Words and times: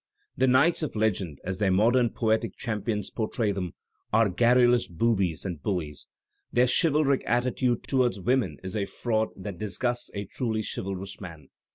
The 0.35 0.47
knights 0.47 0.81
of 0.81 0.95
legend, 0.95 1.37
as 1.43 1.59
their 1.59 1.69
modem 1.69 2.09
poetic 2.09 2.57
champions 2.57 3.11
portray 3.11 3.51
them, 3.51 3.75
are 4.11 4.29
garrulous 4.29 4.87
boobies 4.87 5.45
and 5.45 5.61
bulUes. 5.61 6.07
Their 6.51 6.65
chivalric 6.67 7.21
attitude 7.27 7.83
toward 7.83 8.17
women 8.17 8.57
is 8.63 8.75
a 8.75 8.85
fraud 8.85 9.29
that 9.35 9.59
disgusts 9.59 10.09
a 10.15 10.25
truly 10.25 10.63
chivalrous 10.63 11.21
man. 11.21 11.49